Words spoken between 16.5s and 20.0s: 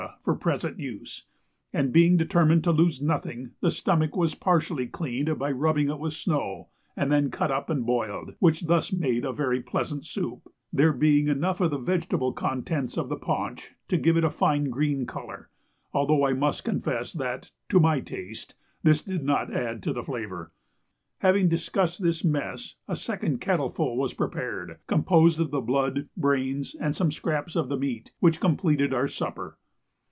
confess that, to my taste, this did not add to